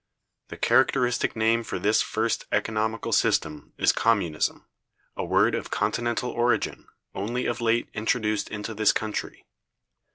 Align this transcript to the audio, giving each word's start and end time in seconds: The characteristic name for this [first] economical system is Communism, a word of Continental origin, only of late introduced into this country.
The 0.47 0.57
characteristic 0.57 1.35
name 1.35 1.63
for 1.63 1.77
this 1.77 2.01
[first] 2.01 2.47
economical 2.51 3.11
system 3.11 3.71
is 3.77 3.91
Communism, 3.91 4.65
a 5.15 5.23
word 5.23 5.53
of 5.53 5.69
Continental 5.69 6.31
origin, 6.31 6.87
only 7.13 7.45
of 7.45 7.61
late 7.61 7.87
introduced 7.93 8.49
into 8.49 8.73
this 8.73 8.93
country. 8.93 9.45